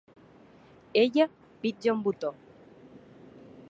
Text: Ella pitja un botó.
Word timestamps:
Ella 1.03 1.29
pitja 1.61 1.93
un 1.93 2.01
botó. 2.09 2.33